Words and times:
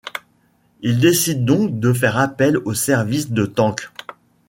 Il 0.81 0.99
décide 0.99 1.45
donc 1.45 1.79
de 1.79 1.93
faire 1.93 2.17
appel 2.17 2.57
aux 2.65 2.73
services 2.73 3.29
de 3.29 3.45
Tank. 3.45 3.91